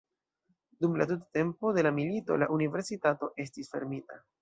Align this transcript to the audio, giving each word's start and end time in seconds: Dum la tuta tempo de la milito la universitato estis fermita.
Dum 0.85 0.95
la 1.01 1.07
tuta 1.11 1.27
tempo 1.39 1.75
de 1.77 1.85
la 1.89 1.93
milito 1.99 2.41
la 2.45 2.51
universitato 2.59 3.33
estis 3.49 3.75
fermita. 3.77 4.23